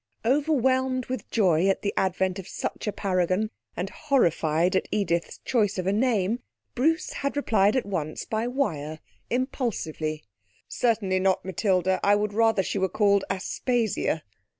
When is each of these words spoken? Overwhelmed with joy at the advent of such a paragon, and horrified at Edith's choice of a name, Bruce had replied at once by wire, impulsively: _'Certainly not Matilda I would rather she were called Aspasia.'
Overwhelmed 0.25 1.05
with 1.05 1.29
joy 1.29 1.67
at 1.67 1.83
the 1.83 1.93
advent 1.95 2.39
of 2.39 2.47
such 2.47 2.87
a 2.87 2.91
paragon, 2.91 3.51
and 3.77 3.91
horrified 3.91 4.75
at 4.75 4.87
Edith's 4.89 5.37
choice 5.45 5.77
of 5.77 5.85
a 5.85 5.93
name, 5.93 6.39
Bruce 6.73 7.11
had 7.11 7.37
replied 7.37 7.75
at 7.75 7.85
once 7.85 8.25
by 8.25 8.47
wire, 8.47 8.97
impulsively: 9.29 10.23
_'Certainly 10.67 11.21
not 11.21 11.45
Matilda 11.45 11.99
I 12.03 12.15
would 12.15 12.33
rather 12.33 12.63
she 12.63 12.79
were 12.79 12.89
called 12.89 13.25
Aspasia.' 13.29 14.23